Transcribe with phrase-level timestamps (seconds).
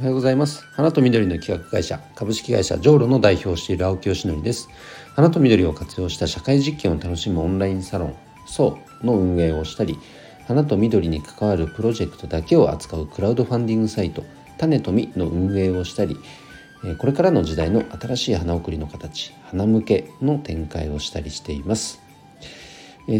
[0.00, 0.64] おはようございます。
[0.72, 4.70] 花と緑の企画会社株式会社ジョーロの代表をしている青木よしのりです。
[5.14, 8.16] 花と緑を活用した社会実験を楽しむオンラインサロン
[8.46, 9.98] そうの運営をしたり
[10.48, 14.24] 花と緑に関わるプロジェクトだけを扱うクラウドファンディングサイト
[14.56, 16.16] 種と実の運営をしたり
[16.96, 22.00] これからの時代の新しい花送りの形花向けの展開をしたりしています。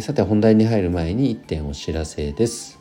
[0.01, 2.79] さて本題に入る前に1点お知らせです。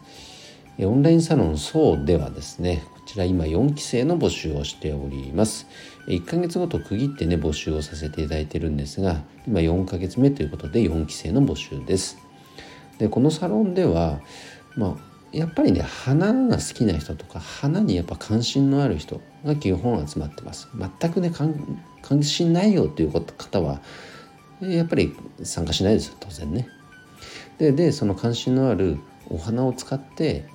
[0.80, 5.66] オンラインサロンそうではですねちら今4期生の募集をしております。
[6.08, 12.20] 1ヶ月ごと区切ってね募集をさせていただいてるんですが今4ヶ月目ということで4期生の募集です。
[13.00, 14.20] でこのサロンでは
[14.76, 14.96] まあ
[15.32, 20.68] やっぱりね花が好きな人とか花にやっぱ関心のある人が基本集まってます。
[21.00, 21.32] 全くね
[22.04, 23.82] 関心ないよっていう方は
[24.62, 26.68] やっぱり参加しないですよ当然ね。
[27.58, 29.00] ででその関心のある
[29.30, 30.46] お花を使って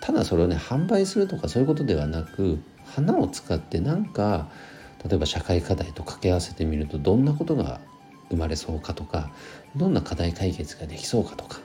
[0.00, 4.48] ただそれをね販売するとかそういうことではなく花を使ってなんか
[5.04, 7.80] 例えば社会課題と掛け合わせてみるとどんなことが
[8.30, 9.30] 生まれそうかとか
[9.76, 11.58] どんな課題解決ができそうかとか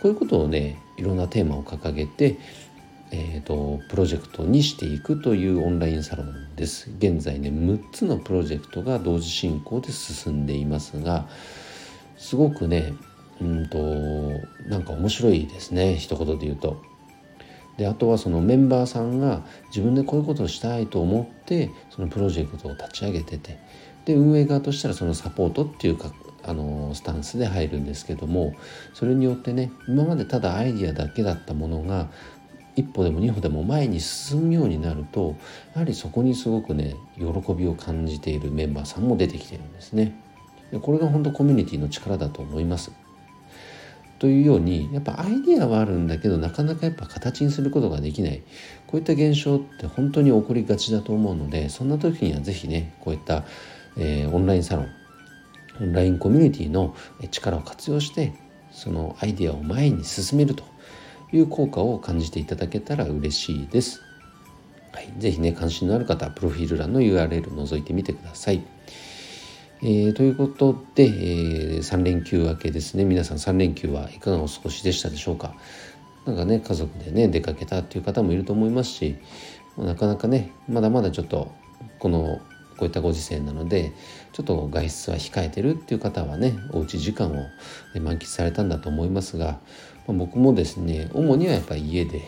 [0.00, 2.38] こういうことをねいろんなテーマを掲げて、
[3.10, 11.28] えーと、プロジェクトにしていくというオンラインサロンです現在ね6つのプロジェクトが同時進行で進んでいますが
[12.16, 12.92] すごくね
[13.40, 13.78] うんと
[14.68, 16.82] なんか面白いですね一言で言うと。
[17.78, 23.58] であとはそのメンバーさんが自分でこういうことをしたいと思ってそのプロジェクトを立ち上げてて
[24.04, 26.12] で運営側としたらそのサポートっていうか
[26.44, 28.54] あのスタンスで入るんですけども
[28.94, 32.08] それによってね今までただアイディアだけだったものが
[32.74, 35.36] 一歩でも二歩でも前に進むようになると
[35.74, 40.14] やはりそこにすごくね喜びを感じているメンバーさんも出てきてるんですね。
[40.82, 42.92] これが本当コミュニティの力だと思います。
[44.18, 48.42] というようにやっぱアイディアはあるんだけどなかなかやっぱ形にすることができない
[48.86, 53.44] こういった現象って本当に起こりがちだと思うのでそんな時には是非ねこういった、
[53.96, 54.88] えー、オンラインサロン
[55.80, 56.96] オンラインコミュニティの
[57.30, 58.32] 力を活用して
[58.72, 60.64] そのアイデアを前に進めると
[61.32, 64.02] いう効果を感じていただけたら嬉しいです。
[64.92, 68.62] はい、ぜひね関心のある方プロフィール欄の URL 覗いてみてください。
[69.80, 73.04] えー、ということで、えー、3連休明けですね。
[73.04, 75.54] 皆さん3連休はいかがお過ごしでしたでしょうか？
[76.26, 79.16] なんかね家族でね出かけたっていう方もいると思いますし
[79.76, 81.52] なかなかねまだまだちょっと
[82.00, 82.40] この
[82.76, 83.92] こういったご時世なので
[84.32, 87.46] ちょっと外出は控えてるっていう方はねおうち時間を
[88.00, 89.60] 満喫されたんだと思いますが、
[90.08, 92.22] まあ、僕もですね主にはやっぱり家で、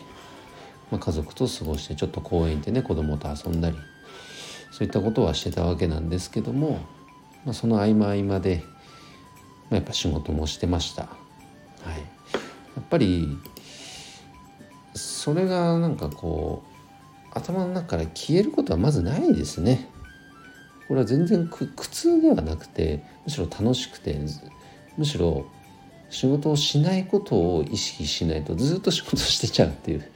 [0.92, 3.76] まあ、家族と過ごしてちょっと公園でね子供と遊んだり
[4.70, 6.78] そういったことはしてたわけなんですけども
[7.44, 8.62] まあ、その合間合間で、
[9.70, 11.02] まあ、やっぱ仕事もしてました。
[11.02, 12.02] はい、や
[12.80, 13.38] っぱり
[14.94, 16.70] それがなんかこう
[17.32, 19.88] 頭の中から消えることはまずないですね。
[20.88, 24.18] これは全然苦痛ではなくてむしろ楽しくて
[24.96, 25.46] むしろ
[26.10, 30.10] 仕事をしないことを意識しないとずっと仕事してちゃうっていう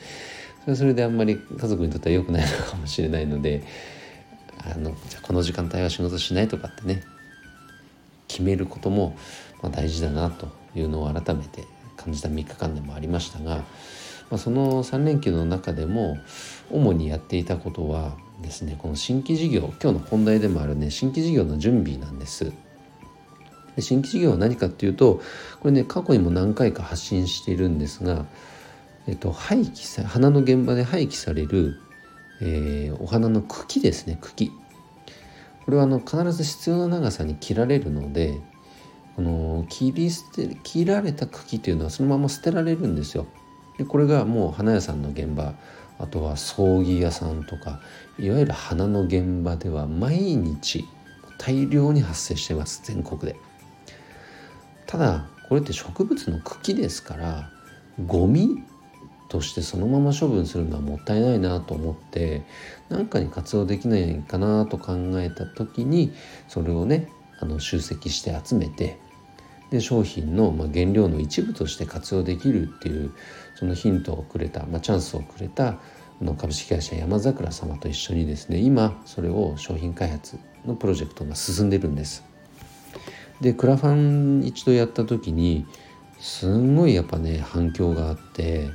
[0.65, 3.63] それそれであんまり家族にとっては良くないのかもしれないので
[4.59, 7.05] あのじゃこの時間帯は仕事しないとかってね
[8.35, 9.17] 決めることも
[9.63, 11.65] ま大事だなというのを改めて
[11.97, 13.65] 感じた3日間でもありましたが、ま
[14.33, 16.19] あ、その3連休の中でも
[16.71, 22.53] 主にやっていたことはですねこの新規事業今日の本題でもあるね新規事業の準備なんです。
[23.77, 25.21] で新規事業は何かっていうと
[25.61, 28.27] これね過去にも何回か発信しているんですが、
[29.07, 31.81] えっと、廃棄さ花の現場で廃棄される、
[32.41, 34.53] えー、お花の茎ですね茎
[35.65, 38.41] これはあの必ず必要な長さに切られるので
[39.17, 43.27] この切り捨て切られた茎というのはそのまま捨てられるんですよ。
[43.79, 45.55] でこれがもう花屋さんの現場
[45.99, 47.81] あとは葬儀屋さんとか
[48.19, 50.85] いわゆる花の現場では毎日
[51.39, 53.37] 大量に発生してます全国で。
[54.87, 57.51] ただこれって植物の茎ですから
[58.07, 58.65] ゴミ
[59.29, 62.43] としてそのまま処分するのはもったいないなと思って
[62.89, 66.13] 何かに活用できないかなと考えた時に
[66.49, 67.09] それをね
[67.41, 68.99] あの集積して集めて
[69.71, 73.13] で商品の、まあ、原料の一部として活用できるっていう
[73.55, 75.79] そのヒントをくれた、まあ、チャンスをくれた
[76.21, 82.25] の株式会社山桜様と一緒にですね今それを商品開発のプロジェクトが進んでるんです。
[83.41, 85.67] でクラファン一度やった時に
[86.19, 88.71] すんごいやっぱね反響があって。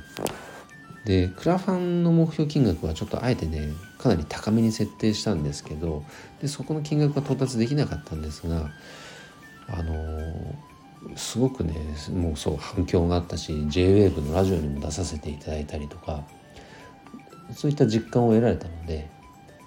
[1.04, 6.04] でクラファンの目標金額はちょっとあえてねかなり高めに設定したんですけど
[6.40, 8.70] でそこの金額は到達できなかったんですが
[9.68, 10.56] あの
[11.16, 11.74] すごくね
[12.12, 16.22] もうそう反響があったし JWAVE のラジオにも出させていただいたりとか
[17.54, 19.10] そういった実感を得られたので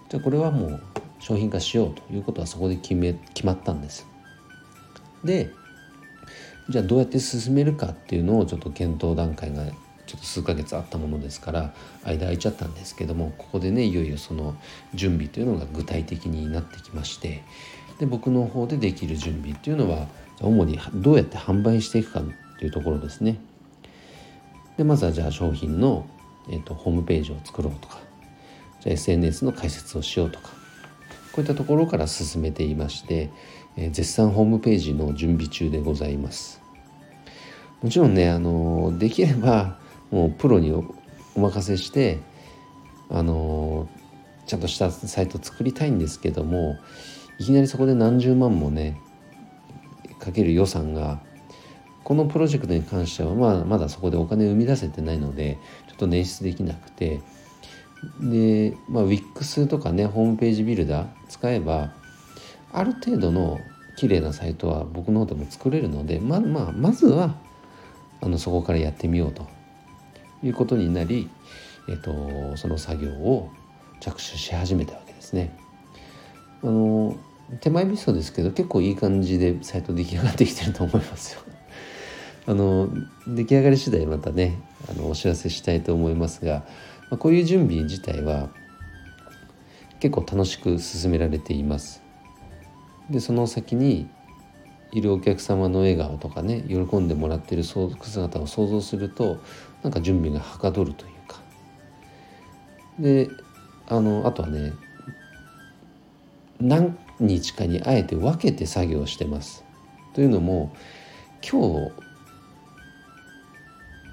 [0.09, 0.83] じゃあこれはもう
[1.19, 4.05] 商品化しようということはそこで決め決まったんです。
[5.23, 5.51] で
[6.69, 9.65] じゃあどうやって進めるかっていうのをちょっと検討段階が
[10.05, 11.73] ちょっと数ヶ月あったものですから
[12.03, 14.55] 間空いちゃったんですけどもここでねいよいよその
[14.93, 17.43] 準備というのが具体的になってきまして
[17.99, 20.07] で僕の方でできる準備っていうのは
[20.41, 22.23] 主にどうやって販売していくかっ
[22.59, 23.39] ていうところですね。
[24.77, 26.07] でまずはじゃあ商品の、
[26.49, 27.99] えーと、ホームページを作ろうとか
[28.81, 30.49] じゃあ SNS の解説をしようとか
[31.31, 33.31] こういったところから進めていまして、
[33.77, 36.63] え、絶賛ホームページの準備中でございます。
[37.83, 39.77] もちろんねあのできれば
[40.09, 42.19] もうプロにお任せして
[43.09, 43.89] あの
[44.47, 46.77] ちゃんとしたサイト作りたいんですけども
[47.39, 48.97] いきなりそこで何十万もね
[50.19, 51.21] かける予算が
[52.05, 55.57] このプロジェクトに関してはまあまだそこでお金を生み出せてないので
[55.89, 57.19] ちょっと捻出できなくて
[58.21, 61.93] で、まあ、WIX とかねホームページビルダー使えば
[62.73, 63.61] ある程度の
[63.95, 67.35] 綺麗なサイトは僕の方でも作れるのでままあまずは
[68.21, 69.47] あのそこからやってみようと
[70.41, 71.29] いうことになり、
[71.87, 73.51] えっと、その作業を
[73.99, 75.55] 着手し始めたわけですね。
[76.63, 77.15] あの
[77.59, 81.41] 手前味噌ですけど結構いい感じでサイト出来上がってきてると思いますよ。
[82.47, 82.89] あの
[83.27, 84.59] 出来上がり次第またね
[84.89, 86.65] あのお知らせしたいと思いますが、
[87.09, 88.49] まあ、こういう準備自体は
[89.99, 92.02] 結構楽しく進められています。
[93.09, 94.09] でその先に
[94.91, 99.39] いるお客様の笑顔とかね喜んでもらってる姿を想像すると
[99.81, 101.41] なんか準備がはかどるというか
[102.99, 103.29] で
[103.87, 104.73] あのあとはね
[106.61, 109.65] 何日かにあえて分けて作業してます。
[110.13, 110.73] というのも
[111.41, 111.91] 今日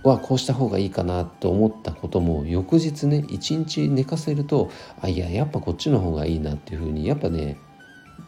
[0.02, 4.70] はこうした方がいいかなと思ったことも翌日ね一日寝かせると
[5.00, 7.58] あいややっぱこっちの方がいいなっていうふうにやっぱね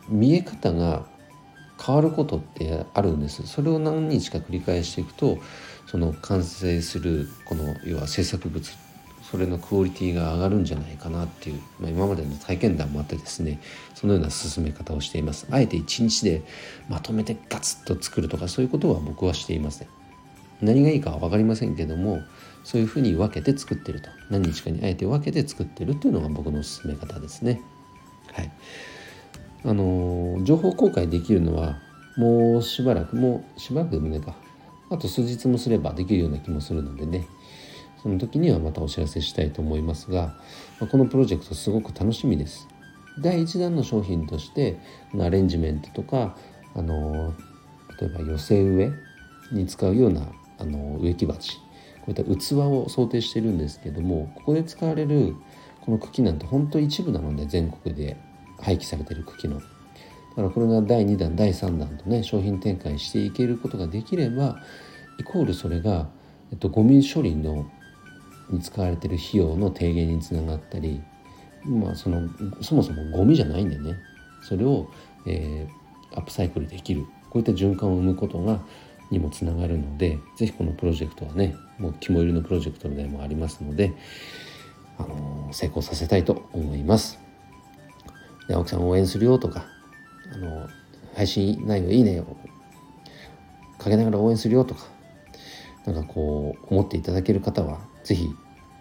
[0.09, 1.05] 見え方が
[1.85, 3.47] 変わることってあるんです。
[3.47, 5.39] それを何日か繰り返していくと
[5.87, 8.73] その完成するこの要は制作物
[9.23, 13.61] それのクオリティが上がるんじゃないかなっていう、まあ、今までの体験談もあってですね
[13.95, 15.47] そのような進め方をしています。
[15.51, 16.43] あえて一日で
[16.89, 19.89] まとめてガツッと作るとかそういうことは僕はしていません。
[20.61, 22.21] 何がいいかは分かりませんけども
[22.63, 24.09] そういうふうに分けて作ってると。
[24.31, 27.61] 何日かにあえて分けて作ってるっていうのが僕の進め方ですね。
[28.33, 28.51] はい。
[29.65, 31.79] あの情報公開できるのは
[32.17, 34.35] もうしばらくもうしばらくでもねか。
[34.91, 37.27] あと数日もすればできるような気もするのでね。
[38.03, 40.35] その時にはまたお知らせしたいと思いますが
[40.91, 42.69] このプロジェクトすごく楽しみです。
[43.21, 44.81] 第1弾の商品として
[45.21, 46.37] アレンジメントとか
[46.75, 47.33] あの
[48.01, 48.93] 例えば寄せ植え
[49.55, 50.23] に使うような
[50.59, 51.59] あの植木鉢。
[52.05, 55.37] こういった器を想定してるんですけどもここで使われる
[55.83, 58.17] この茎なんて本当一部なので全国で。
[58.63, 59.57] 廃棄されてる茎の。
[59.57, 64.63] だからこれが第2弾第3弾とね商品展開していけることができれば
[65.19, 66.09] イコールそれが、
[66.51, 67.71] えっと、ゴミ処理の
[68.49, 71.03] に使われてる費用の低減につながったり、
[71.65, 72.29] まあ、その
[72.61, 73.97] そもそもゴミじゃないんでね
[74.43, 74.89] それを、
[75.27, 78.61] えー、アップサイクルできるこういった循環を生むことが
[79.11, 83.93] にもつながるので是非このプロジェクトはねもう肝入りのプロジェクトでもありますので、
[84.99, 87.22] あのー、成功させたいと思います。
[88.51, 89.67] 青木さん応援するよとか、
[90.33, 90.69] あの
[91.15, 92.37] 配信内容いいねを
[93.79, 94.83] かけながら応援するよとか
[95.87, 98.29] なんかこう思っていただける方は是非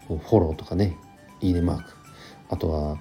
[0.07, 0.97] フォローとかね
[1.41, 1.93] いいねマーク。
[2.49, 2.97] あとは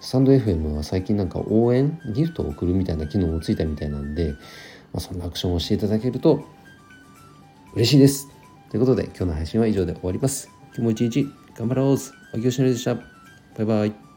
[0.00, 4.36] スタンド FM は最近なんか応援ギフトを送るみたいな機能もついたみたいなんで、ま
[4.96, 6.44] あ、そんなアクションをしていただけると
[7.74, 8.28] 嬉しいです。
[8.70, 10.50] ということで今日の配信は以上で終わります。
[10.74, 11.26] 今日も一日
[11.56, 11.96] 頑張ろう
[12.34, 12.94] おきよしのりでした。
[12.94, 13.02] バ
[13.60, 14.09] イバイ。